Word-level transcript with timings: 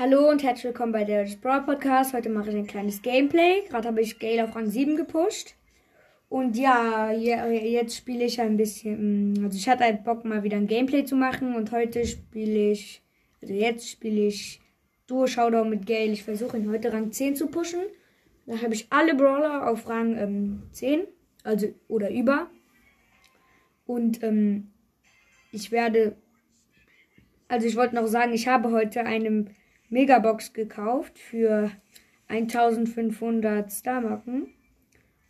Hallo 0.00 0.30
und 0.30 0.44
herzlich 0.44 0.66
willkommen 0.66 0.92
bei 0.92 1.02
der 1.02 1.26
Brawl 1.42 1.62
Podcast. 1.62 2.14
Heute 2.14 2.28
mache 2.28 2.50
ich 2.50 2.54
ein 2.54 2.68
kleines 2.68 3.02
Gameplay. 3.02 3.64
Gerade 3.68 3.88
habe 3.88 4.00
ich 4.00 4.20
Gale 4.20 4.44
auf 4.44 4.54
Rang 4.54 4.70
7 4.70 4.94
gepusht. 4.94 5.56
Und 6.28 6.56
ja, 6.56 7.10
jetzt 7.10 7.96
spiele 7.96 8.24
ich 8.24 8.40
ein 8.40 8.56
bisschen. 8.56 9.32
Mm, 9.32 9.44
also 9.44 9.58
ich 9.58 9.68
hatte 9.68 9.82
halt 9.82 10.04
Bock 10.04 10.24
mal 10.24 10.44
wieder 10.44 10.56
ein 10.56 10.68
Gameplay 10.68 11.04
zu 11.04 11.16
machen 11.16 11.56
und 11.56 11.72
heute 11.72 12.06
spiele 12.06 12.70
ich. 12.70 13.02
Also 13.42 13.54
jetzt 13.54 13.90
spiele 13.90 14.28
ich 14.28 14.60
Duo 15.08 15.26
Showdown 15.26 15.68
mit 15.68 15.84
Gale. 15.84 16.12
Ich 16.12 16.22
versuche 16.22 16.58
ihn 16.58 16.70
heute 16.70 16.92
Rang 16.92 17.10
10 17.10 17.34
zu 17.34 17.48
pushen. 17.48 17.80
Dann 18.46 18.62
habe 18.62 18.74
ich 18.74 18.86
alle 18.90 19.16
Brawler 19.16 19.68
auf 19.68 19.88
Rang 19.88 20.16
ähm, 20.16 20.62
10. 20.70 21.08
Also 21.42 21.74
oder 21.88 22.12
über. 22.12 22.48
Und 23.84 24.22
ähm, 24.22 24.70
ich 25.50 25.72
werde. 25.72 26.14
Also 27.48 27.66
ich 27.66 27.74
wollte 27.74 27.96
noch 27.96 28.06
sagen, 28.06 28.32
ich 28.32 28.46
habe 28.46 28.70
heute 28.70 29.04
einem 29.04 29.48
Megabox 29.90 30.52
gekauft 30.52 31.18
für 31.18 31.70
1500 32.28 33.72
Starmarken. 33.72 34.48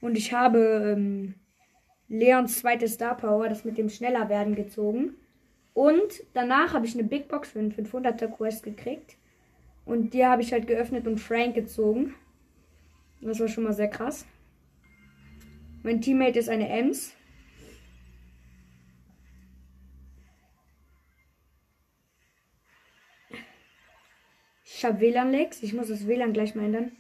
Und 0.00 0.16
ich 0.16 0.32
habe 0.32 0.94
ähm, 0.96 1.34
Leons 2.08 2.58
zweites 2.58 2.94
Star 2.94 3.16
Power, 3.16 3.48
das 3.48 3.64
mit 3.64 3.78
dem 3.78 3.88
schneller 3.88 4.28
werden, 4.28 4.54
gezogen. 4.54 5.14
Und 5.74 6.24
danach 6.34 6.74
habe 6.74 6.86
ich 6.86 6.94
eine 6.94 7.04
Big 7.04 7.28
Box 7.28 7.50
für 7.50 7.60
einen 7.60 7.72
500er 7.72 8.28
Quest 8.28 8.64
gekriegt. 8.64 9.16
Und 9.84 10.12
die 10.12 10.26
habe 10.26 10.42
ich 10.42 10.52
halt 10.52 10.66
geöffnet 10.66 11.06
und 11.06 11.18
Frank 11.18 11.54
gezogen. 11.54 12.14
Das 13.20 13.40
war 13.40 13.48
schon 13.48 13.64
mal 13.64 13.72
sehr 13.72 13.88
krass. 13.88 14.26
Mein 15.82 16.00
Teammate 16.00 16.38
ist 16.38 16.48
eine 16.48 16.68
Ems. 16.68 17.14
Ich 24.78 24.84
habe 24.84 25.00
WLAN-Lags. 25.00 25.60
Ich 25.64 25.74
muss 25.74 25.88
das 25.88 26.06
WLAN 26.06 26.32
gleich 26.32 26.54
mal 26.54 26.66
ändern. 26.66 26.92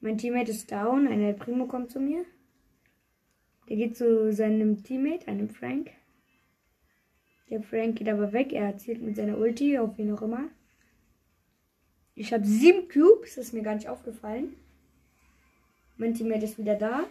Mein 0.00 0.18
Teammate 0.18 0.50
ist 0.50 0.72
down. 0.72 1.06
Ein 1.06 1.22
El 1.22 1.34
Primo 1.34 1.66
kommt 1.66 1.92
zu 1.92 2.00
mir. 2.00 2.24
Der 3.68 3.76
geht 3.76 3.96
zu 3.96 4.32
seinem 4.32 4.82
Teammate, 4.82 5.28
einem 5.28 5.50
Frank. 5.50 5.92
Der 7.48 7.62
Frank 7.62 7.98
geht 7.98 8.08
aber 8.08 8.32
weg. 8.32 8.52
Er 8.52 8.76
zielt 8.76 9.02
mit 9.02 9.14
seiner 9.14 9.38
Ulti 9.38 9.78
auf 9.78 9.96
wen 9.98 10.12
auch 10.12 10.22
immer. 10.22 10.48
Ich 12.16 12.32
habe 12.32 12.44
sieben 12.44 12.88
Cubes. 12.88 13.36
Das 13.36 13.46
ist 13.46 13.52
mir 13.52 13.62
gar 13.62 13.76
nicht 13.76 13.88
aufgefallen. 13.88 14.56
Mein 15.96 16.14
Teammate 16.14 16.44
ist 16.44 16.58
wieder 16.58 16.74
da. 16.74 17.04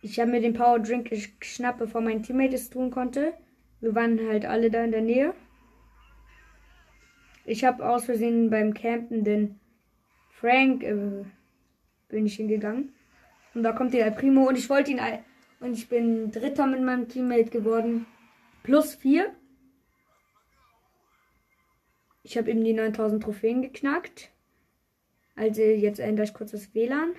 Ich 0.00 0.20
habe 0.20 0.30
mir 0.30 0.40
den 0.40 0.54
Power 0.54 0.78
Drink 0.78 1.10
geschnappt, 1.40 1.78
bevor 1.78 2.00
mein 2.00 2.22
Teammate 2.22 2.54
es 2.54 2.70
tun 2.70 2.90
konnte. 2.90 3.34
Wir 3.80 3.94
waren 3.94 4.28
halt 4.28 4.46
alle 4.46 4.70
da 4.70 4.84
in 4.84 4.92
der 4.92 5.02
Nähe. 5.02 5.34
Ich 7.44 7.64
habe 7.64 7.88
aus 7.88 8.04
Versehen 8.04 8.50
beim 8.50 8.74
Campen 8.74 9.24
den 9.24 9.58
Frank 10.30 10.84
äh, 10.84 11.24
bin 12.08 12.26
ich 12.26 12.36
hingegangen. 12.36 12.92
Und 13.54 13.62
da 13.62 13.72
kommt 13.72 13.92
der 13.92 14.10
Primo 14.10 14.48
und 14.48 14.56
ich 14.56 14.70
wollte 14.70 14.90
ihn 14.90 15.00
und 15.60 15.72
ich 15.72 15.88
bin 15.88 16.30
Dritter 16.30 16.66
mit 16.66 16.80
meinem 16.80 17.08
Teammate 17.08 17.50
geworden. 17.50 18.06
Plus 18.62 18.94
vier. 18.94 19.34
Ich 22.22 22.36
habe 22.36 22.50
eben 22.50 22.62
die 22.62 22.74
9000 22.74 23.22
Trophäen 23.22 23.62
geknackt. 23.62 24.30
Also 25.34 25.62
jetzt 25.62 25.98
ändere 25.98 26.26
ich 26.26 26.34
kurz 26.34 26.52
das 26.52 26.74
WLAN. 26.74 27.14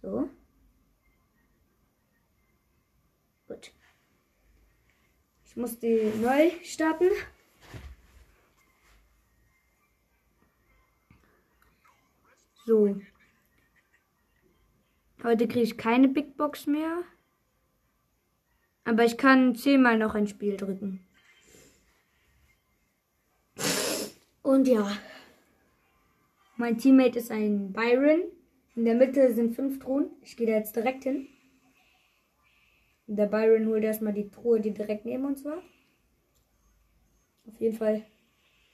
So. 0.00 0.30
Gut. 3.48 3.72
Ich 5.44 5.47
muss 5.58 5.78
die 5.78 6.12
neu 6.22 6.50
starten. 6.62 7.10
So. 12.64 13.00
Heute 15.22 15.48
kriege 15.48 15.64
ich 15.64 15.76
keine 15.76 16.08
Big 16.08 16.36
Box 16.36 16.66
mehr. 16.66 17.02
Aber 18.84 19.04
ich 19.04 19.18
kann 19.18 19.54
zehnmal 19.56 19.98
noch 19.98 20.14
ein 20.14 20.28
Spiel 20.28 20.56
drücken. 20.56 21.04
Und 24.42 24.68
ja. 24.68 24.96
Mein 26.56 26.78
Teammate 26.78 27.18
ist 27.18 27.30
ein 27.30 27.72
Byron. 27.72 28.22
In 28.76 28.84
der 28.84 28.94
Mitte 28.94 29.34
sind 29.34 29.56
fünf 29.56 29.80
Truhen. 29.80 30.10
Ich 30.22 30.36
gehe 30.36 30.46
da 30.46 30.52
jetzt 30.52 30.76
direkt 30.76 31.02
hin. 31.02 31.28
Der 33.10 33.24
Byron 33.24 33.66
holt 33.68 33.82
erstmal 33.84 34.12
die 34.12 34.28
Truhe, 34.28 34.60
die 34.60 34.70
direkt 34.70 35.06
neben 35.06 35.24
uns 35.24 35.42
war. 35.42 35.62
Auf 37.46 37.58
jeden 37.58 37.76
Fall. 37.76 38.04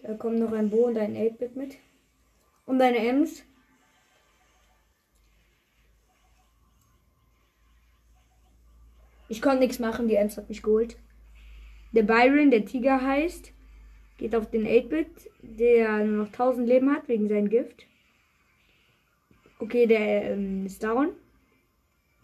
Da 0.00 0.14
kommt 0.14 0.40
noch 0.40 0.52
ein 0.52 0.70
Bo 0.70 0.86
und 0.86 0.98
ein 0.98 1.14
8-Bit 1.14 1.54
mit. 1.54 1.78
Und 2.66 2.82
eine 2.82 2.98
Ems. 2.98 3.44
Ich 9.28 9.40
konnte 9.40 9.60
nichts 9.60 9.78
machen, 9.78 10.08
die 10.08 10.16
Ems 10.16 10.36
hat 10.36 10.48
mich 10.48 10.64
geholt. 10.64 10.96
Der 11.92 12.02
Byron, 12.02 12.50
der 12.50 12.64
Tiger 12.64 13.00
heißt, 13.00 13.52
geht 14.18 14.34
auf 14.34 14.50
den 14.50 14.66
8-Bit, 14.66 15.30
der 15.42 16.04
nur 16.04 16.24
noch 16.24 16.32
1000 16.32 16.66
Leben 16.66 16.90
hat 16.90 17.06
wegen 17.06 17.28
seinem 17.28 17.48
Gift. 17.48 17.86
Okay, 19.60 19.86
der 19.86 20.32
ähm, 20.32 20.66
ist 20.66 20.82
down. 20.82 21.12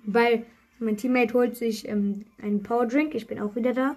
Weil 0.03 0.45
mein 0.81 0.97
Teammate 0.97 1.35
holt 1.35 1.57
sich 1.57 1.87
ähm, 1.89 2.25
einen 2.43 2.63
Power 2.63 2.87
Drink. 2.87 3.15
Ich 3.15 3.27
bin 3.27 3.39
auch 3.39 3.55
wieder 3.55 3.73
da. 3.73 3.97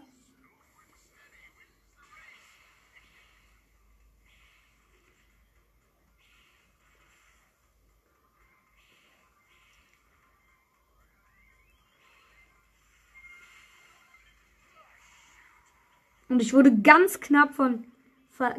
Und 16.34 16.42
ich 16.42 16.54
wurde 16.54 16.76
ganz 16.76 17.20
knapp 17.20 17.54
von. 17.54 17.86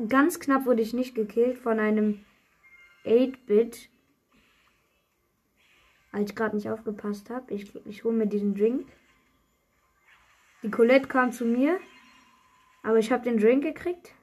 Ganz 0.09 0.39
knapp 0.39 0.65
wurde 0.65 0.81
ich 0.81 0.95
nicht 0.95 1.17
gekillt 1.17 1.59
von 1.59 1.81
einem 1.81 2.25
8-Bit 3.05 3.91
als 6.15 6.31
ich 6.31 6.37
gerade 6.37 6.55
nicht 6.55 6.71
aufgepasst 6.71 7.29
habe. 7.29 7.53
Ich, 7.53 7.75
ich 7.87 8.05
hole 8.05 8.17
mir 8.17 8.27
diesen 8.27 8.55
Drink. 8.55 8.87
Die 10.63 10.71
Colette 10.71 11.09
kam 11.09 11.33
zu 11.33 11.45
mir, 11.45 11.81
aber 12.85 12.99
ich 12.99 13.11
habe 13.11 13.25
den 13.25 13.39
Drink 13.39 13.65
gekriegt. 13.65 14.15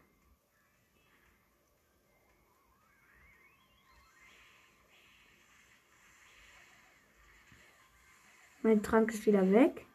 Mein 8.63 8.81
Trank 8.81 9.11
ist 9.11 9.25
wieder 9.25 9.51
weg. 9.51 9.85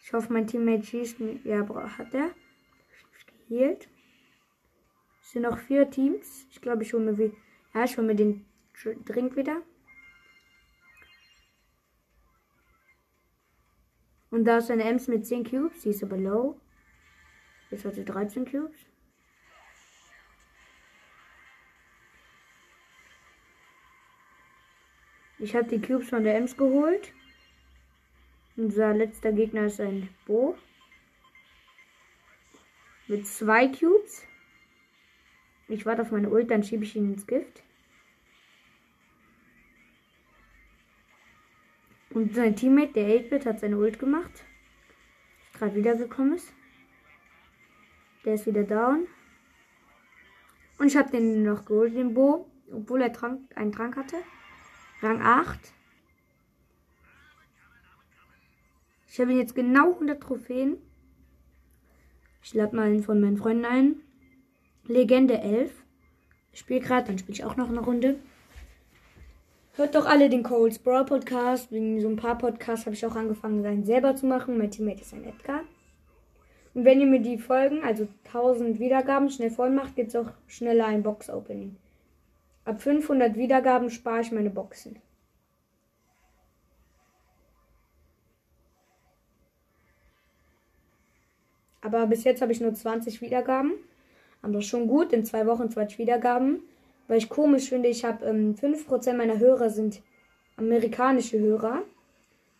Ich 0.00 0.12
hoffe, 0.12 0.32
mein 0.32 0.46
Teammate 0.46 0.84
schießt 0.84 1.20
mir. 1.20 1.38
Ja, 1.44 1.68
hat 1.98 2.12
er. 2.14 2.30
Geheilt. 3.48 3.88
Es 5.22 5.30
sind 5.30 5.42
noch 5.42 5.58
vier 5.58 5.88
Teams. 5.90 6.46
Ich 6.50 6.60
glaube, 6.60 6.82
ich 6.82 6.92
hole 6.92 7.12
mir, 7.12 7.32
ja, 7.74 7.84
ich 7.84 7.96
hole 7.96 8.06
mir 8.06 8.16
den 8.16 8.46
Drink 9.04 9.36
wieder. 9.36 9.62
Und 14.38 14.44
da 14.44 14.58
ist 14.58 14.70
eine 14.70 14.84
Ems 14.84 15.08
mit 15.08 15.26
10 15.26 15.42
Cubes. 15.42 15.82
Sie 15.82 15.90
ist 15.90 16.04
aber 16.04 16.16
low. 16.16 16.60
Jetzt 17.72 17.84
hat 17.84 17.96
sie 17.96 18.04
13 18.04 18.44
Cubes. 18.44 18.78
Ich 25.40 25.56
habe 25.56 25.66
die 25.66 25.80
Cubes 25.80 26.08
von 26.08 26.22
der 26.22 26.36
Ems 26.36 26.56
geholt. 26.56 27.12
Unser 28.56 28.94
letzter 28.94 29.32
Gegner 29.32 29.64
ist 29.64 29.80
ein 29.80 30.08
Bo. 30.24 30.56
Mit 33.08 33.26
zwei 33.26 33.66
Cubes. 33.66 34.24
Ich 35.66 35.84
warte 35.84 36.02
auf 36.02 36.12
meine 36.12 36.30
Ult, 36.30 36.48
dann 36.48 36.62
schiebe 36.62 36.84
ich 36.84 36.94
ihn 36.94 37.12
ins 37.12 37.26
Gift. 37.26 37.64
Und 42.18 42.34
sein 42.34 42.56
Teammate, 42.56 42.94
der 42.94 43.20
8-Bit, 43.20 43.46
hat 43.46 43.60
seine 43.60 43.78
Ult 43.78 44.00
gemacht. 44.00 44.42
Gerade 45.52 45.76
wiedergekommen 45.76 46.34
ist. 46.34 46.52
Der 48.24 48.34
ist 48.34 48.44
wieder 48.44 48.64
down. 48.64 49.06
Und 50.78 50.88
ich 50.88 50.96
habe 50.96 51.12
den 51.12 51.44
noch 51.44 51.64
geholt, 51.64 51.94
den 51.94 52.14
Bo. 52.14 52.50
Obwohl 52.72 53.02
er 53.02 53.12
Trank, 53.12 53.42
einen 53.54 53.70
Trank 53.70 53.94
hatte. 53.94 54.16
Rang 55.00 55.22
8. 55.22 55.60
Ich 59.06 59.20
habe 59.20 59.32
jetzt 59.34 59.54
genau 59.54 59.92
100 59.92 60.20
Trophäen. 60.20 60.76
Ich 62.42 62.52
lade 62.52 62.74
mal 62.74 62.86
einen 62.86 63.04
von 63.04 63.20
meinen 63.20 63.36
Freunden 63.36 63.64
ein. 63.64 64.00
Legende 64.86 65.40
11. 65.40 65.70
spiele 66.52 66.80
gerade, 66.80 67.06
dann 67.06 67.18
spiele 67.18 67.34
ich 67.34 67.44
auch 67.44 67.54
noch 67.54 67.68
eine 67.68 67.78
Runde. 67.78 68.18
Hört 69.78 69.94
doch 69.94 70.06
alle 70.06 70.28
den 70.28 70.42
Coles 70.42 70.80
Brawl 70.80 71.04
Podcast. 71.04 71.70
Wegen 71.70 72.00
so 72.00 72.08
ein 72.08 72.16
paar 72.16 72.36
Podcasts 72.36 72.84
habe 72.84 72.96
ich 72.96 73.06
auch 73.06 73.14
angefangen, 73.14 73.62
seinen 73.62 73.84
selber 73.84 74.16
zu 74.16 74.26
machen. 74.26 74.58
Mein 74.58 74.72
Teammate 74.72 75.02
ist 75.02 75.14
ein 75.14 75.22
Edgar. 75.22 75.60
Und 76.74 76.84
wenn 76.84 77.00
ihr 77.00 77.06
mir 77.06 77.20
die 77.20 77.38
Folgen, 77.38 77.84
also 77.84 78.08
1000 78.24 78.80
Wiedergaben, 78.80 79.30
schnell 79.30 79.52
voll 79.52 79.70
macht, 79.70 79.94
gibt 79.94 80.08
es 80.08 80.16
auch 80.16 80.32
schneller 80.48 80.86
ein 80.86 81.04
Box-Opening. 81.04 81.76
Ab 82.64 82.82
500 82.82 83.36
Wiedergaben 83.36 83.88
spare 83.88 84.22
ich 84.22 84.32
meine 84.32 84.50
Boxen. 84.50 84.96
Aber 91.82 92.04
bis 92.08 92.24
jetzt 92.24 92.42
habe 92.42 92.50
ich 92.50 92.60
nur 92.60 92.74
20 92.74 93.20
Wiedergaben. 93.20 93.74
Aber 94.42 94.60
schon 94.60 94.88
gut, 94.88 95.12
in 95.12 95.24
zwei 95.24 95.46
Wochen 95.46 95.70
20 95.70 95.98
Wiedergaben. 95.98 96.64
Weil 97.08 97.18
ich 97.18 97.28
komisch 97.28 97.70
finde, 97.70 97.88
ich 97.88 98.04
habe 98.04 98.24
ähm, 98.26 98.54
5% 98.54 99.14
meiner 99.14 99.38
Hörer 99.38 99.70
sind 99.70 100.02
amerikanische 100.56 101.38
Hörer. 101.38 101.82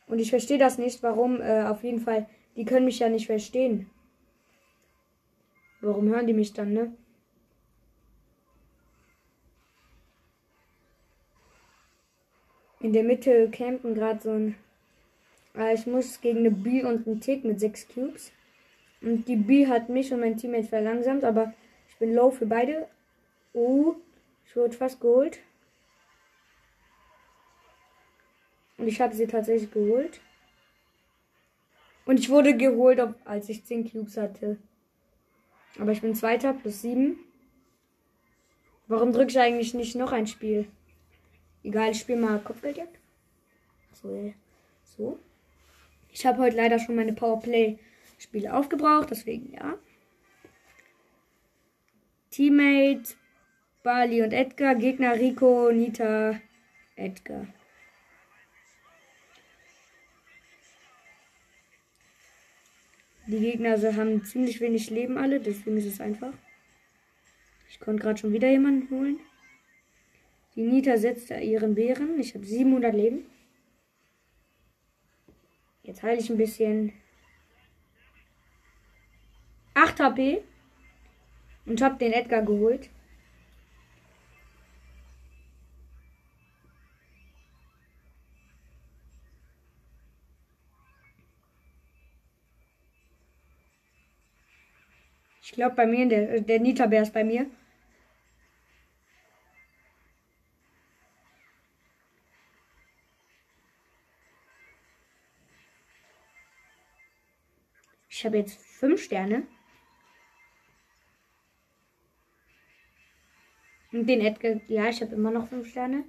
Und 0.06 0.18
ich 0.18 0.30
verstehe 0.30 0.58
das 0.58 0.78
nicht, 0.78 1.02
warum. 1.02 1.40
Äh, 1.40 1.64
auf 1.64 1.84
jeden 1.84 2.00
Fall, 2.00 2.26
die 2.56 2.64
können 2.64 2.86
mich 2.86 2.98
ja 2.98 3.08
nicht 3.08 3.26
verstehen. 3.26 3.90
Warum 5.80 6.08
hören 6.08 6.26
die 6.26 6.32
mich 6.32 6.54
dann, 6.54 6.72
ne? 6.72 6.92
In 12.80 12.92
der 12.92 13.04
Mitte 13.04 13.50
campen 13.50 13.94
gerade 13.94 14.20
so 14.20 14.30
ein. 14.30 14.54
Äh, 15.54 15.74
ich 15.74 15.86
muss 15.86 16.20
gegen 16.20 16.38
eine 16.38 16.50
B 16.50 16.84
und 16.84 17.06
einen 17.06 17.20
Tick 17.20 17.44
mit 17.44 17.60
6 17.60 17.88
Cubes. 17.88 18.32
Und 19.02 19.28
die 19.28 19.36
B 19.36 19.66
hat 19.66 19.88
mich 19.88 20.12
und 20.12 20.20
mein 20.20 20.36
Teammate 20.36 20.68
verlangsamt, 20.68 21.22
aber 21.22 21.52
ich 21.88 21.96
bin 21.98 22.14
low 22.14 22.30
für 22.30 22.46
beide. 22.46 22.88
Oh, 23.52 23.94
ich 24.48 24.56
wurde 24.56 24.76
fast 24.76 25.00
geholt. 25.00 25.40
Und 28.78 28.88
ich 28.88 29.00
habe 29.00 29.14
sie 29.14 29.26
tatsächlich 29.26 29.70
geholt. 29.70 30.20
Und 32.06 32.18
ich 32.18 32.30
wurde 32.30 32.56
geholt, 32.56 33.00
als 33.26 33.50
ich 33.50 33.64
10 33.64 33.90
Cubes 33.90 34.16
hatte. 34.16 34.56
Aber 35.78 35.92
ich 35.92 36.00
bin 36.00 36.14
Zweiter 36.14 36.54
plus 36.54 36.80
7. 36.80 37.18
Warum 38.86 39.12
drücke 39.12 39.30
ich 39.30 39.38
eigentlich 39.38 39.74
nicht 39.74 39.94
noch 39.94 40.12
ein 40.12 40.26
Spiel? 40.26 40.66
Egal, 41.62 41.90
ich 41.90 42.00
spiele 42.00 42.20
mal 42.20 42.40
Kopfgeldjagd. 42.40 42.98
So, 43.92 44.32
so. 44.82 45.18
Ich 46.10 46.24
habe 46.24 46.38
heute 46.38 46.56
leider 46.56 46.78
schon 46.78 46.96
meine 46.96 47.12
Powerplay 47.12 47.78
Spiele 48.18 48.54
aufgebraucht, 48.54 49.10
deswegen 49.10 49.52
ja. 49.52 49.78
Teammate, 52.30 53.14
Bali 53.82 54.22
und 54.22 54.32
Edgar, 54.32 54.74
Gegner 54.74 55.14
Rico, 55.14 55.70
Nita, 55.70 56.40
Edgar. 56.96 57.46
Die 63.26 63.40
Gegner 63.40 63.76
haben 63.94 64.24
ziemlich 64.24 64.60
wenig 64.60 64.90
Leben 64.90 65.18
alle, 65.18 65.38
deswegen 65.38 65.76
ist 65.76 65.86
es 65.86 66.00
einfach. 66.00 66.32
Ich 67.68 67.78
konnte 67.78 68.02
gerade 68.02 68.18
schon 68.18 68.32
wieder 68.32 68.48
jemanden 68.48 68.90
holen. 68.90 69.20
Die 70.54 70.62
Nita 70.62 70.96
setzt 70.96 71.30
ihren 71.30 71.74
Bären. 71.74 72.18
Ich 72.18 72.34
habe 72.34 72.44
700 72.44 72.94
Leben. 72.94 73.26
Jetzt 75.82 76.02
heile 76.02 76.18
ich 76.18 76.30
ein 76.30 76.36
bisschen. 76.36 76.92
8 79.74 80.00
HP. 80.00 80.42
Und 81.66 81.82
habe 81.82 81.98
den 81.98 82.12
Edgar 82.12 82.42
geholt. 82.42 82.90
Glaube 95.58 95.74
bei 95.74 95.86
mir, 95.86 96.06
der, 96.06 96.40
der 96.40 96.60
Nita-Bär 96.60 97.02
ist 97.02 97.12
bei 97.12 97.24
mir. 97.24 97.50
Ich 108.08 108.24
habe 108.24 108.38
jetzt 108.38 108.56
fünf 108.56 109.02
Sterne. 109.02 109.48
Und 113.90 114.06
den 114.06 114.20
Edgar, 114.20 114.60
ja, 114.68 114.88
ich 114.88 115.02
habe 115.02 115.16
immer 115.16 115.32
noch 115.32 115.48
fünf 115.48 115.68
Sterne. 115.68 116.04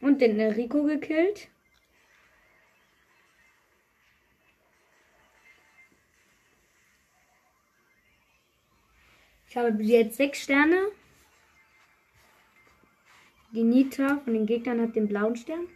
Und 0.00 0.22
den 0.22 0.40
Rico 0.40 0.84
gekillt. 0.84 1.50
Habe 9.58 9.82
jetzt 9.82 10.16
sechs 10.16 10.40
Sterne. 10.40 10.92
Die 13.52 13.64
Nita 13.64 14.18
von 14.18 14.32
den 14.32 14.46
Gegnern 14.46 14.80
hat 14.80 14.94
den 14.94 15.08
blauen 15.08 15.34
Stern. 15.34 15.66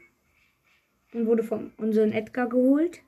Und 1.13 1.27
wurde 1.27 1.43
von 1.43 1.73
unserem 1.79 2.13
Edgar 2.13 2.49
geholt. 2.49 3.03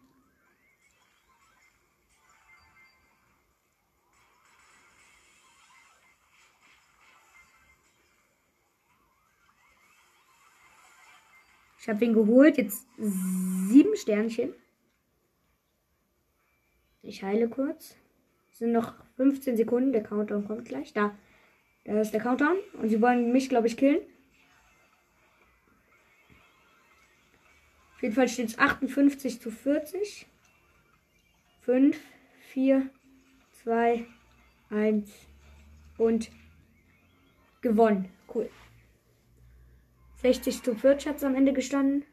Ich 11.78 11.88
habe 11.88 12.04
ihn 12.04 12.14
geholt. 12.14 12.56
Jetzt 12.56 12.88
sieben 12.98 13.96
Sternchen. 13.96 14.52
Ich 17.02 17.22
heile 17.22 17.48
kurz. 17.48 17.94
Es 18.54 18.60
sind 18.60 18.70
noch 18.70 18.94
15 19.16 19.56
Sekunden. 19.56 19.92
Der 19.92 20.04
Countdown 20.04 20.46
kommt 20.46 20.64
gleich. 20.64 20.92
Da. 20.92 21.18
Da 21.82 22.00
ist 22.00 22.12
der 22.12 22.20
Countdown. 22.20 22.56
Und 22.74 22.88
sie 22.88 23.02
wollen 23.02 23.32
mich, 23.32 23.48
glaube 23.48 23.66
ich, 23.66 23.76
killen. 23.76 23.98
Auf 27.96 28.02
jeden 28.02 28.14
Fall 28.14 28.28
steht 28.28 28.50
es 28.50 28.58
58 28.58 29.40
zu 29.40 29.50
40. 29.50 30.26
5, 31.62 31.98
4, 32.52 32.90
2, 33.64 34.06
1 34.70 35.10
und 35.98 36.30
gewonnen. 37.60 38.08
Cool. 38.32 38.48
60 40.18 40.62
zu 40.62 40.76
40 40.76 41.08
hat 41.08 41.16
es 41.16 41.24
am 41.24 41.34
Ende 41.34 41.52
gestanden. 41.52 42.04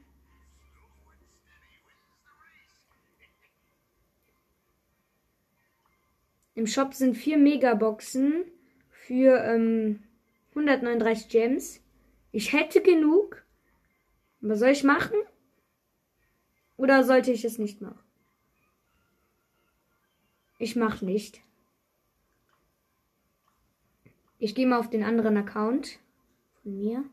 Im 6.53 6.67
Shop 6.67 6.93
sind 6.93 7.15
vier 7.15 7.37
Megaboxen 7.37 8.43
für 8.89 9.37
ähm, 9.43 10.03
139 10.49 11.29
Gems. 11.29 11.81
Ich 12.31 12.53
hätte 12.53 12.81
genug. 12.81 13.43
Was 14.41 14.59
soll 14.59 14.69
ich 14.69 14.83
machen? 14.83 15.15
Oder 16.77 17.03
sollte 17.03 17.31
ich 17.31 17.45
es 17.45 17.57
nicht 17.57 17.81
machen? 17.81 17.99
Ich 20.57 20.75
mache 20.75 21.05
nicht. 21.05 21.41
Ich 24.39 24.55
gehe 24.55 24.67
mal 24.67 24.79
auf 24.79 24.89
den 24.89 25.03
anderen 25.03 25.37
Account 25.37 25.99
von 26.61 26.77
mir. 26.77 27.03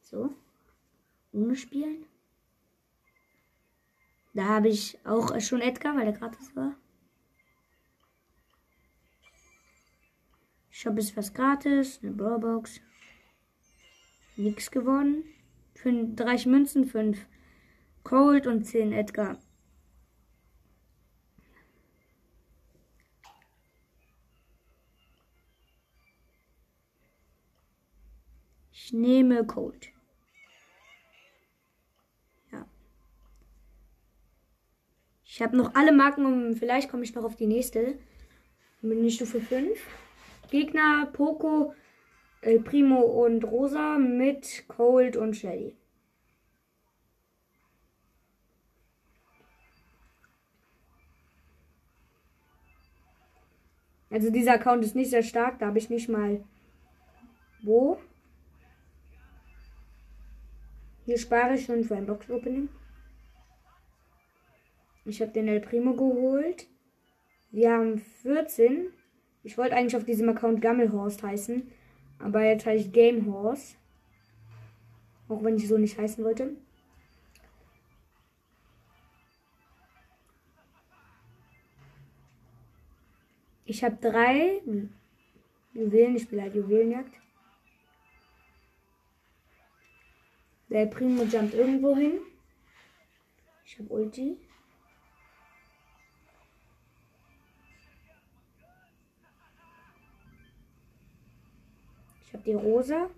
So. 0.00 0.34
Ohne 1.32 1.56
spielen. 1.56 2.04
Da 4.34 4.44
habe 4.44 4.68
ich 4.68 4.98
auch 5.04 5.38
schon 5.40 5.60
Edgar, 5.60 5.96
weil 5.96 6.06
der 6.06 6.14
gratis 6.14 6.54
war. 6.56 6.74
Shop 10.70 10.98
ist 10.98 11.16
was 11.16 11.34
gratis. 11.34 12.00
Eine 12.02 12.12
Brawlbox. 12.12 12.80
Nix 14.36 14.70
gewonnen. 14.70 15.24
30 15.84 16.46
Münzen, 16.46 16.86
5 16.86 17.26
Cold 18.04 18.46
und 18.46 18.64
10 18.64 18.92
Edgar. 18.92 19.38
Ich 28.72 28.92
nehme 28.92 29.46
Cold. 29.46 29.92
Ich 35.34 35.40
habe 35.40 35.56
noch 35.56 35.74
alle 35.74 35.92
Marken 35.92 36.26
und 36.26 36.56
vielleicht 36.56 36.90
komme 36.90 37.04
ich 37.04 37.14
noch 37.14 37.24
auf 37.24 37.36
die 37.36 37.46
nächste. 37.46 37.98
Bin 38.82 39.02
ich 39.02 39.14
Stufe 39.14 39.40
5. 39.40 39.78
Gegner 40.50 41.06
Poco, 41.10 41.72
El 42.42 42.60
Primo 42.60 43.00
und 43.00 43.42
Rosa 43.42 43.96
mit 43.96 44.64
Cold 44.68 45.16
und 45.16 45.34
Shelly. 45.34 45.74
Also 54.10 54.28
dieser 54.28 54.52
Account 54.52 54.84
ist 54.84 54.94
nicht 54.94 55.08
sehr 55.08 55.22
stark, 55.22 55.58
da 55.60 55.68
habe 55.68 55.78
ich 55.78 55.88
nicht 55.88 56.10
mal 56.10 56.44
wo. 57.62 57.98
Hier 61.06 61.16
spare 61.16 61.54
ich 61.54 61.64
schon 61.64 61.84
für 61.84 61.96
ein 61.96 62.04
Box-Opening. 62.04 62.68
Ich 65.04 65.20
habe 65.20 65.32
den 65.32 65.48
El 65.48 65.60
Primo 65.60 65.94
geholt. 65.94 66.68
Wir 67.50 67.72
haben 67.72 67.98
14. 67.98 68.92
Ich 69.42 69.58
wollte 69.58 69.74
eigentlich 69.74 69.96
auf 69.96 70.04
diesem 70.04 70.28
Account 70.28 70.60
Gammelhorst 70.60 71.22
heißen. 71.22 71.70
Aber 72.18 72.42
jetzt 72.44 72.66
heiße 72.66 72.86
ich 72.86 72.92
Gamehorse. 72.92 73.74
Auch 75.28 75.42
wenn 75.42 75.56
ich 75.56 75.66
so 75.66 75.76
nicht 75.76 75.98
heißen 75.98 76.24
wollte. 76.24 76.56
Ich 83.64 83.82
habe 83.82 83.96
drei 83.96 84.60
Juwelen. 85.72 86.16
Ich 86.16 86.22
spiele 86.22 86.42
halt 86.42 86.54
Juwelenjagd. 86.54 87.14
Der 90.68 90.86
Primo 90.86 91.24
jumpt 91.24 91.54
irgendwo 91.54 91.96
hin. 91.96 92.20
Ich 93.64 93.78
habe 93.78 93.88
Ulti. 93.88 94.38
Ich 102.32 102.34
habe 102.34 102.44
die 102.44 102.54
Rosa. 102.54 103.10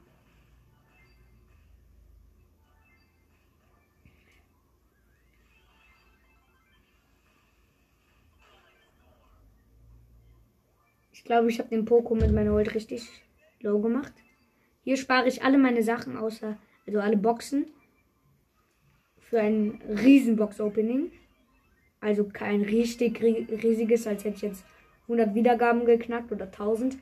Ich 11.13 11.23
glaube, 11.23 11.49
ich 11.49 11.61
habe 11.61 11.69
den 11.69 11.85
Poco 11.85 12.17
mit 12.17 12.33
meiner 12.33 12.53
Ult 12.55 12.75
richtig 12.75 13.09
low 13.61 13.81
gemacht. 13.81 14.13
Hier 14.83 14.97
spare 14.97 15.29
ich 15.29 15.45
alle 15.45 15.59
meine 15.59 15.85
Sachen 15.85 16.17
außer, 16.17 16.59
also 16.85 16.99
alle 16.99 17.17
Boxen. 17.17 17.67
Für 19.21 19.41
ein 19.41 19.81
Riesenbox-Opening. 19.89 21.13
Also 22.01 22.25
kein 22.25 22.63
richtig 22.63 23.23
riesiges, 23.23 24.09
als 24.09 24.25
hätte 24.25 24.37
ich 24.37 24.43
jetzt 24.43 24.65
100 25.03 25.37
Wiedergaben 25.37 25.87
geknackt 25.87 26.33
oder 26.33 26.47
1000. 26.47 26.99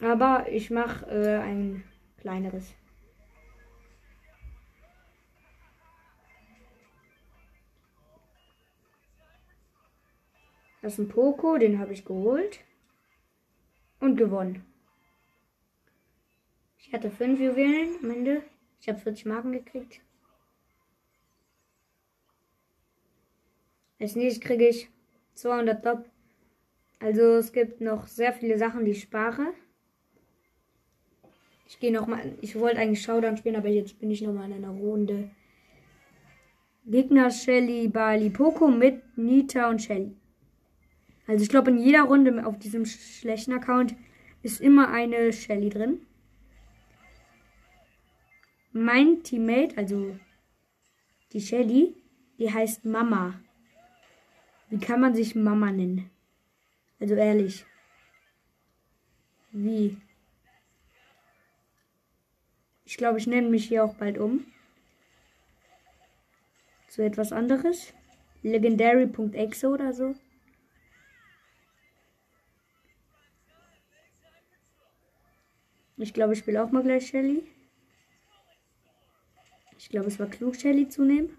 Aber 0.00 0.46
ich 0.50 0.70
mache 0.70 1.06
äh, 1.06 1.38
ein 1.38 1.84
kleineres. 2.18 2.74
Das 10.82 10.92
ist 10.92 10.98
ein 11.00 11.08
Poco, 11.08 11.58
den 11.58 11.80
habe 11.80 11.92
ich 11.92 12.04
geholt 12.04 12.60
und 13.98 14.16
gewonnen. 14.16 14.64
Ich 16.78 16.92
hatte 16.92 17.10
fünf 17.10 17.40
Juwelen 17.40 17.96
am 18.04 18.10
Ende. 18.10 18.42
Ich 18.80 18.88
habe 18.88 19.00
40 19.00 19.26
Marken 19.26 19.50
gekriegt. 19.50 20.00
Als 23.98 24.14
nächstes 24.14 24.46
kriege 24.46 24.68
ich 24.68 24.88
200 25.34 25.82
Top. 25.82 26.08
Also 27.00 27.22
es 27.36 27.52
gibt 27.52 27.80
noch 27.80 28.06
sehr 28.06 28.32
viele 28.32 28.56
Sachen, 28.56 28.84
die 28.84 28.92
ich 28.92 29.02
spare. 29.02 29.52
Ich 31.68 31.80
gehe 31.80 31.92
noch 31.92 32.06
mal. 32.06 32.36
Ich 32.40 32.58
wollte 32.58 32.78
eigentlich 32.78 33.02
Showdown 33.02 33.36
spielen, 33.36 33.56
aber 33.56 33.68
jetzt 33.68 33.98
bin 33.98 34.10
ich 34.10 34.22
noch 34.22 34.32
mal 34.32 34.46
in 34.46 34.52
einer 34.52 34.70
Runde. 34.70 35.30
Gegner 36.84 37.30
Shelly, 37.30 37.88
Bali, 37.88 38.30
Poco 38.30 38.68
mit 38.68 39.02
Nita 39.18 39.68
und 39.68 39.82
Shelly. 39.82 40.14
Also 41.26 41.42
ich 41.42 41.48
glaube, 41.48 41.70
in 41.70 41.78
jeder 41.78 42.02
Runde 42.02 42.46
auf 42.46 42.58
diesem 42.58 42.86
schlechten 42.86 43.52
Account 43.52 43.96
ist 44.42 44.60
immer 44.60 44.90
eine 44.90 45.32
Shelly 45.32 45.68
drin. 45.68 46.00
Mein 48.72 49.22
Teammate, 49.24 49.76
also 49.76 50.16
die 51.32 51.40
Shelly, 51.40 51.96
die 52.38 52.52
heißt 52.52 52.84
Mama. 52.84 53.40
Wie 54.68 54.78
kann 54.78 55.00
man 55.00 55.14
sich 55.14 55.34
Mama 55.34 55.72
nennen? 55.72 56.10
Also 57.00 57.14
ehrlich. 57.14 57.64
Wie? 59.50 59.96
Ich 62.86 62.96
glaube, 62.96 63.18
ich 63.18 63.26
nenne 63.26 63.48
mich 63.48 63.66
hier 63.66 63.84
auch 63.84 63.94
bald 63.96 64.16
um. 64.16 64.46
Zu 66.88 67.02
etwas 67.02 67.32
anderes. 67.32 67.92
Legendary.exe 68.42 69.68
oder 69.68 69.92
so. 69.92 70.14
Ich 75.96 76.14
glaube, 76.14 76.34
ich 76.34 76.38
spiele 76.38 76.62
auch 76.62 76.70
mal 76.70 76.84
gleich 76.84 77.08
Shelly. 77.08 77.42
Ich 79.78 79.88
glaube, 79.88 80.06
es 80.06 80.20
war 80.20 80.28
klug, 80.28 80.54
Shelly 80.54 80.88
zu 80.88 81.04
nehmen. 81.04 81.36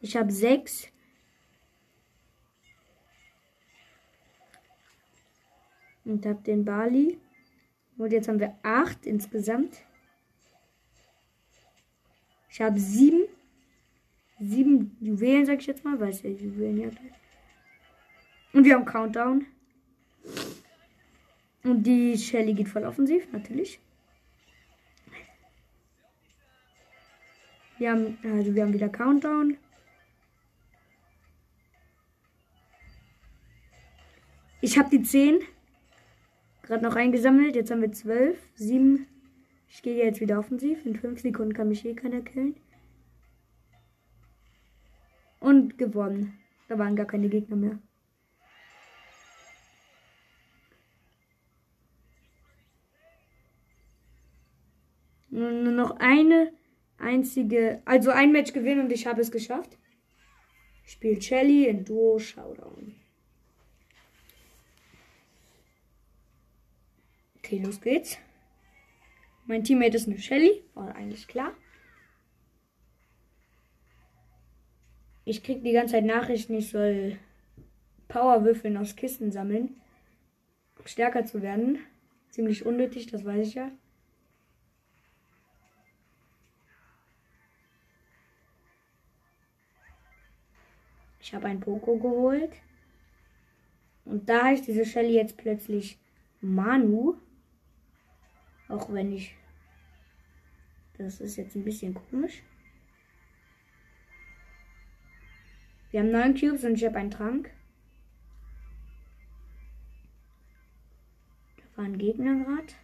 Ich 0.00 0.16
habe 0.16 0.32
sechs. 0.32 0.93
Und 6.04 6.26
habe 6.26 6.42
den 6.42 6.64
Bali. 6.64 7.18
Und 7.96 8.12
jetzt 8.12 8.28
haben 8.28 8.40
wir 8.40 8.56
acht 8.62 9.06
insgesamt. 9.06 9.82
Ich 12.50 12.60
habe 12.60 12.78
sieben. 12.78 13.24
Sieben 14.40 14.96
Juwelen, 15.00 15.46
sag 15.46 15.60
ich 15.60 15.66
jetzt 15.66 15.84
mal, 15.84 15.98
weil 16.00 16.10
es 16.10 16.22
ja 16.22 16.30
Juwelen 16.30 16.78
ja. 16.78 16.88
Und 18.52 18.64
wir 18.64 18.74
haben 18.74 18.84
Countdown. 18.84 19.46
Und 21.62 21.82
die 21.84 22.18
Shelly 22.18 22.52
geht 22.52 22.68
voll 22.68 22.84
offensiv, 22.84 23.30
natürlich. 23.32 23.80
Wir 27.78 27.92
haben, 27.92 28.18
also 28.22 28.54
wir 28.54 28.62
haben 28.62 28.72
wieder 28.72 28.88
Countdown. 28.88 29.56
Ich 34.60 34.78
habe 34.78 34.90
die 34.90 35.02
10 35.02 35.40
gerade 36.64 36.82
noch 36.82 36.96
eingesammelt. 36.96 37.54
Jetzt 37.54 37.70
haben 37.70 37.82
wir 37.82 37.92
12, 37.92 38.38
7. 38.56 39.06
Ich 39.68 39.82
gehe 39.82 40.04
jetzt 40.04 40.20
wieder 40.20 40.38
offensiv. 40.38 40.84
In 40.84 40.96
5 40.96 41.20
Sekunden 41.20 41.52
kann 41.52 41.68
mich 41.68 41.84
eh 41.84 41.94
keiner 41.94 42.20
killen. 42.20 42.56
Und 45.40 45.78
gewonnen. 45.78 46.38
Da 46.68 46.78
waren 46.78 46.96
gar 46.96 47.06
keine 47.06 47.28
Gegner 47.28 47.56
mehr. 47.56 47.78
Nur 55.30 55.50
noch 55.50 55.98
eine 55.98 56.52
einzige, 56.96 57.82
also 57.84 58.12
ein 58.12 58.30
Match 58.30 58.52
gewinnen 58.52 58.84
und 58.84 58.92
ich 58.92 59.06
habe 59.06 59.20
es 59.20 59.32
geschafft. 59.32 59.76
Spielt 60.84 61.24
Shelly 61.24 61.66
in 61.66 61.84
Duo 61.84 62.18
Showdown. 62.18 62.94
Okay, 67.44 67.58
los 67.58 67.78
geht's. 67.82 68.16
Mein 69.44 69.64
Teammate 69.64 69.96
ist 69.98 70.08
eine 70.08 70.18
Shelly, 70.18 70.64
war 70.72 70.96
eigentlich 70.96 71.28
klar. 71.28 71.52
Ich 75.26 75.42
krieg 75.42 75.62
die 75.62 75.72
ganze 75.72 75.92
Zeit 75.92 76.06
Nachrichten, 76.06 76.54
ich 76.54 76.70
soll 76.70 77.18
Powerwürfeln 78.08 78.78
aus 78.78 78.96
Kisten 78.96 79.30
sammeln, 79.30 79.78
um 80.78 80.86
stärker 80.86 81.26
zu 81.26 81.42
werden. 81.42 81.80
Ziemlich 82.30 82.64
unnötig, 82.64 83.08
das 83.08 83.26
weiß 83.26 83.46
ich 83.46 83.54
ja. 83.54 83.70
Ich 91.20 91.34
habe 91.34 91.48
ein 91.48 91.60
Poco 91.60 91.98
geholt. 91.98 92.52
Und 94.06 94.30
da 94.30 94.44
heißt 94.44 94.66
diese 94.66 94.86
Shelly 94.86 95.12
jetzt 95.12 95.36
plötzlich 95.36 95.98
Manu. 96.40 97.18
Auch 98.68 98.92
wenn 98.92 99.12
ich. 99.12 99.36
Das 100.96 101.20
ist 101.20 101.36
jetzt 101.36 101.56
ein 101.56 101.64
bisschen 101.64 101.94
komisch. 101.94 102.42
Wir 105.90 106.00
haben 106.00 106.10
neun 106.10 106.34
Cubes 106.34 106.64
und 106.64 106.74
ich 106.74 106.84
habe 106.84 106.98
einen 106.98 107.10
Trank. 107.10 107.50
Da 111.56 111.62
war 111.76 111.84
ein 111.84 111.98
Gegner 111.98 112.44
gerade. 112.44 112.74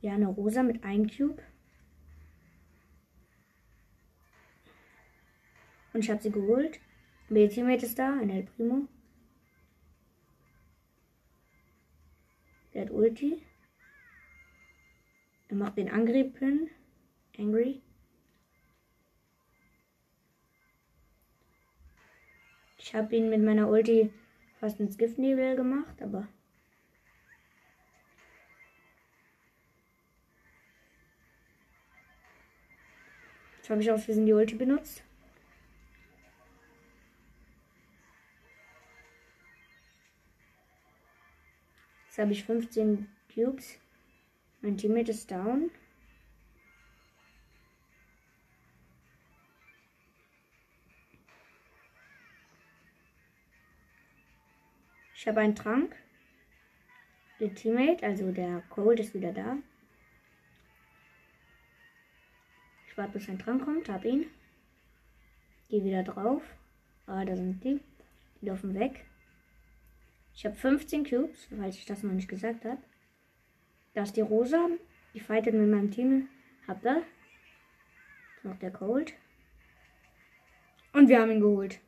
Ja, 0.00 0.12
eine 0.14 0.26
Rosa 0.26 0.62
mit 0.62 0.82
einem 0.84 1.08
Cube. 1.08 1.42
Und 5.92 6.00
ich 6.00 6.10
habe 6.10 6.22
sie 6.22 6.30
geholt. 6.30 6.80
Mein 7.28 7.48
Teammate 7.48 7.86
ist 7.86 7.98
da, 7.98 8.18
ein 8.18 8.30
El 8.30 8.44
Primo. 8.44 8.88
Der 12.74 12.82
hat 12.82 12.90
Ulti. 12.90 13.42
Er 15.52 15.58
macht 15.58 15.76
den 15.76 15.90
Angriff 15.90 16.32
Angry. 17.38 17.82
Ich 22.78 22.94
habe 22.94 23.14
ihn 23.14 23.28
mit 23.28 23.42
meiner 23.42 23.68
Ulti 23.68 24.10
fast 24.58 24.80
ins 24.80 24.96
Giftnebel 24.96 25.54
gemacht, 25.54 26.00
aber. 26.00 26.26
Jetzt 33.58 33.68
habe 33.68 33.82
ich 33.82 33.92
aus 33.92 34.06
Versehen 34.06 34.24
die 34.24 34.32
Ulti 34.32 34.54
benutzt. 34.54 35.04
Jetzt 42.06 42.18
habe 42.18 42.32
ich 42.32 42.42
15 42.42 43.06
Cubes. 43.34 43.81
Mein 44.62 44.76
Teammate 44.76 45.10
ist 45.10 45.28
down. 45.28 45.72
Ich 55.16 55.26
habe 55.26 55.40
einen 55.40 55.56
Trank. 55.56 55.96
Der 57.40 57.52
Teammate, 57.52 58.06
also 58.06 58.30
der 58.30 58.62
Cold, 58.70 59.00
ist 59.00 59.14
wieder 59.14 59.32
da. 59.32 59.56
Ich 62.86 62.96
warte, 62.96 63.14
bis 63.14 63.28
ein 63.28 63.40
Trank 63.40 63.64
kommt, 63.64 63.88
hab 63.88 64.04
ihn. 64.04 64.26
Geh 65.68 65.82
wieder 65.82 66.04
drauf. 66.04 66.42
Ah, 67.06 67.24
da 67.24 67.34
sind 67.34 67.64
die. 67.64 67.80
Die 68.40 68.46
laufen 68.46 68.74
weg. 68.74 69.06
Ich 70.34 70.46
habe 70.46 70.54
15 70.54 71.04
Cubes, 71.04 71.48
falls 71.56 71.76
ich 71.76 71.84
das 71.84 72.04
noch 72.04 72.12
nicht 72.12 72.28
gesagt 72.28 72.64
habe. 72.64 72.78
Da 73.94 74.02
ist 74.02 74.16
die 74.16 74.22
Rosa. 74.22 74.68
Die 75.14 75.20
fightet 75.20 75.54
mit 75.54 75.68
meinem 75.68 75.90
Team. 75.90 76.28
Habt 76.66 76.84
ihr? 76.84 77.02
Noch 78.42 78.58
der 78.58 78.70
Cold. 78.70 79.14
Und 80.92 81.08
wir 81.08 81.20
haben 81.20 81.30
ihn 81.30 81.40
geholt. 81.40 81.80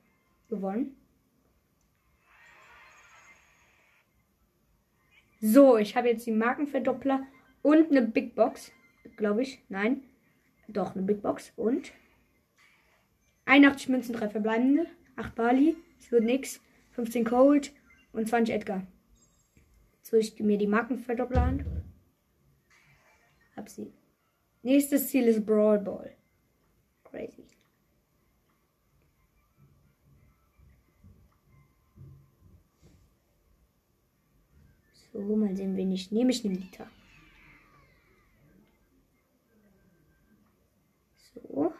Gewonnen. 0.49 0.96
So, 5.40 5.76
ich 5.76 5.96
habe 5.96 6.08
jetzt 6.08 6.26
die 6.26 6.32
Markenverdoppler 6.32 7.26
und 7.62 7.90
eine 7.90 8.02
Big 8.02 8.34
Box. 8.34 8.73
Glaube 9.16 9.42
ich. 9.42 9.62
Nein. 9.68 10.02
Doch, 10.68 10.94
eine 10.94 11.04
Big 11.04 11.23
Box. 11.23 11.52
Und 11.56 11.92
81 13.44 13.88
Münzen, 13.88 14.14
3 14.14 14.28
verbleibende. 14.30 14.87
8 15.16 15.34
Bali. 15.34 15.76
Es 15.99 16.11
wird 16.11 16.25
nix. 16.25 16.61
15 16.92 17.25
Cold 17.25 17.73
und 18.12 18.28
20 18.28 18.54
Edgar. 18.54 18.87
Jetzt 19.96 20.12
hole 20.12 20.20
ich 20.20 20.38
mir 20.40 20.58
die 20.58 20.66
Markenverdoppler 20.66 21.42
an. 21.42 21.83
Hab 23.64 23.71
sie. 23.71 23.90
Nächstes 24.61 25.09
Ziel 25.09 25.26
ist 25.26 25.47
Brawl 25.47 25.78
Ball. 25.78 26.14
Crazy. 27.02 27.47
So, 35.11 35.18
mal 35.18 35.56
sehen, 35.56 35.75
wen 35.78 35.92
ich 35.92 36.12
nehme. 36.12 36.30
Ich 36.30 36.44
nehme 36.44 36.56
Liter. 36.56 36.87
So. 41.33 41.73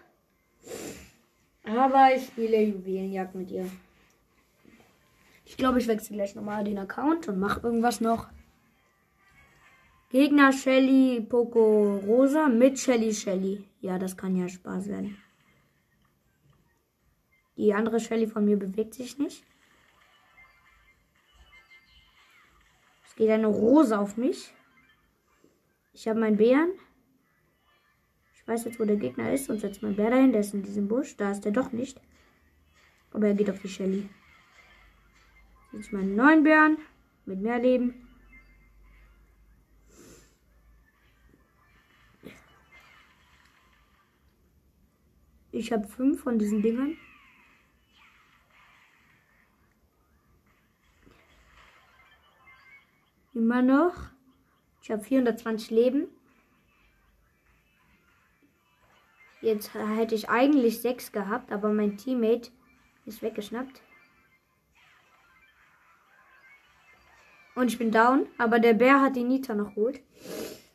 Aber 1.65 2.17
ich 2.17 2.25
spiele 2.29 2.63
Juwelenjagd 2.63 3.35
mit 3.35 3.51
ihr. 3.51 3.71
Ich 5.45 5.59
glaube, 5.59 5.81
ich 5.81 5.87
wechsle 5.87 6.17
gleich 6.17 6.35
nochmal 6.35 6.65
den 6.65 6.79
Account 6.79 7.29
und 7.29 7.39
mache 7.39 7.61
irgendwas 7.61 8.01
noch. 8.01 8.31
Gegner 10.15 10.53
Shelly, 10.53 11.27
Poco, 11.29 11.97
Rosa 11.97 12.49
mit 12.49 12.79
Shelly, 12.79 13.13
Shelly. 13.13 13.65
Ja, 13.81 13.99
das 13.99 14.17
kann 14.17 14.37
ja 14.37 14.49
Spaß 14.49 14.87
werden. 14.87 15.19
Die 17.57 17.75
andere 17.75 17.99
Shelly 17.99 18.29
von 18.29 18.45
mir 18.45 18.57
bewegt 18.57 18.95
sich 18.95 19.19
nicht. 19.19 19.45
Es 23.05 23.17
geht 23.17 23.29
eine 23.29 23.49
Rose 23.49 23.99
auf 23.99 24.17
mich. 24.17 24.55
Ich 25.93 26.07
habe 26.07 26.21
meinen 26.21 26.37
Bären. 26.37 26.71
Ich 28.35 28.47
weiß 28.47 28.67
jetzt, 28.67 28.79
wo 28.79 28.85
der 28.85 28.99
Gegner 28.99 29.33
ist 29.33 29.51
und 29.51 29.59
setze 29.59 29.85
meinen 29.85 29.97
Bär 29.97 30.11
dahin. 30.11 30.31
Der 30.31 30.43
ist 30.43 30.55
in 30.55 30.63
diesem 30.63 30.87
Busch. 30.87 31.17
Da 31.17 31.33
ist 31.33 31.45
er 31.45 31.51
doch 31.51 31.73
nicht. 31.73 32.01
Aber 33.11 33.27
er 33.27 33.35
geht 33.35 33.51
auf 33.51 33.61
die 33.61 33.69
Shelly. 33.69 34.09
Jetzt 35.73 35.93
meinen 35.93 36.15
neuen 36.15 36.45
Bären 36.45 36.79
mit 37.25 37.41
mehr 37.41 37.59
Leben. 37.59 38.14
Ich 45.55 45.71
habe 45.71 45.87
fünf 45.87 46.21
von 46.21 46.37
diesen 46.37 46.63
Dingern. 46.63 46.97
Immer 53.35 53.63
noch. 53.63 53.95
Ich 54.83 54.91
habe 54.91 55.05
420 55.05 55.71
Leben. 55.71 56.09
Jetzt 59.43 59.75
hätte 59.75 60.17
ich 60.17 60.29
eigentlich 60.29 60.81
sechs 60.81 61.13
gehabt, 61.13 61.53
aber 61.53 61.73
mein 61.73 61.99
Teammate 61.99 62.51
ist 63.07 63.23
weggeschnappt. 63.23 63.81
Und 67.55 67.69
ich 67.69 67.79
bin 67.79 67.93
down, 67.93 68.27
aber 68.39 68.59
der 68.59 68.75
Bär 68.75 69.01
hat 69.01 69.15
die 69.15 69.23
Nita 69.23 69.55
noch 69.55 69.77
geholt. 69.77 70.01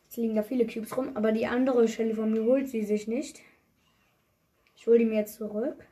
Es 0.07 0.15
liegen 0.15 0.35
da 0.35 0.43
viele 0.43 0.65
Cubes 0.65 0.95
rum, 0.95 1.17
aber 1.17 1.33
die 1.33 1.47
andere 1.47 1.89
Stelle 1.89 2.15
von 2.15 2.31
mir 2.31 2.43
holt 2.43 2.69
sie 2.69 2.83
sich 2.83 3.09
nicht. 3.09 3.41
Ich 4.79 4.87
hole 4.87 4.99
die 4.99 5.03
mir 5.05 5.25
zurück. 5.25 5.85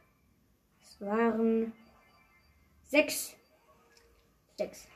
Es 0.79 1.01
waren 1.01 1.73
sechs. 2.83 3.35
Sechs. 4.57 4.87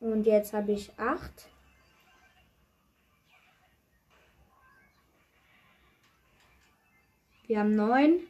Und 0.00 0.26
jetzt 0.26 0.52
habe 0.52 0.72
ich 0.72 0.92
8. 0.98 1.48
Wir 7.46 7.60
haben 7.60 7.74
9. 7.74 8.20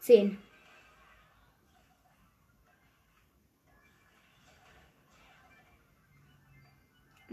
10. 0.00 0.45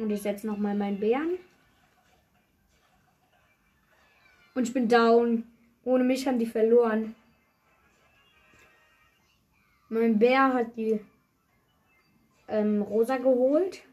Und 0.03 0.09
ich 0.09 0.21
setze 0.21 0.45
nochmal 0.45 0.75
meinen 0.75 0.99
Bären. 0.99 1.37
Und 4.53 4.67
ich 4.67 4.73
bin 4.73 4.89
down. 4.89 5.45
Ohne 5.85 6.03
mich 6.03 6.27
haben 6.27 6.39
die 6.39 6.45
verloren. 6.45 7.15
Mein 9.87 10.19
Bär 10.19 10.53
hat 10.53 10.75
die 10.75 10.99
ähm, 12.49 12.81
Rosa 12.81 13.15
geholt. 13.15 13.83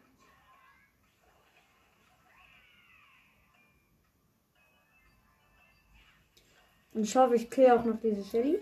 Und 6.93 7.03
ich 7.03 7.15
hoffe, 7.15 7.35
ich 7.35 7.49
kriege 7.49 7.73
auch 7.73 7.85
noch 7.85 8.01
diese 8.01 8.25
Shelly. 8.25 8.61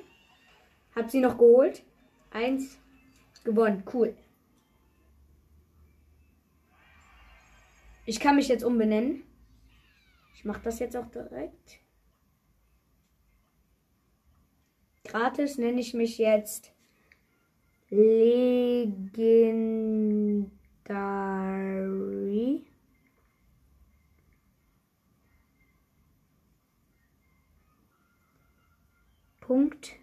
Hab 0.96 1.10
sie 1.10 1.20
noch 1.20 1.36
geholt. 1.36 1.82
Eins 2.30 2.78
gewonnen. 3.44 3.84
Cool. 3.92 4.16
Ich 8.10 8.20
kann 8.20 8.38
mich 8.38 8.48
jetzt 8.48 8.64
umbenennen. 8.64 9.22
Ich 10.34 10.44
mache 10.44 10.64
das 10.64 10.80
jetzt 10.80 10.98
auch 10.98 11.06
direkt. 11.12 11.80
Gratis 15.04 15.60
nenne 15.60 15.80
ich 15.80 15.94
mich 15.94 16.18
jetzt 16.18 16.74
Legendary. 17.92 19.06
Punkt 29.40 29.98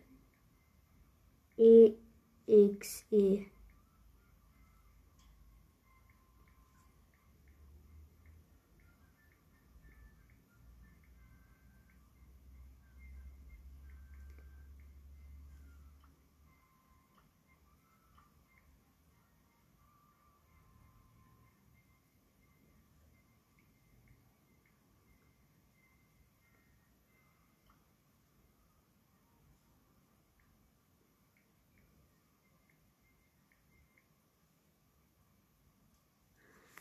EXE. 2.47 3.47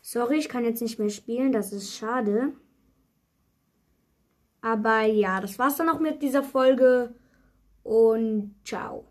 Sorry, 0.08 0.36
ich 0.36 0.48
kann 0.48 0.64
jetzt 0.64 0.82
nicht 0.82 1.00
mehr 1.00 1.10
spielen, 1.10 1.50
das 1.50 1.72
ist 1.72 1.96
schade. 1.96 2.52
Aber 4.60 5.00
ja, 5.02 5.40
das 5.40 5.58
war's 5.58 5.74
dann 5.78 5.88
auch 5.88 5.98
mit 5.98 6.22
dieser 6.22 6.44
Folge 6.44 7.12
und 7.82 8.54
ciao. 8.64 9.08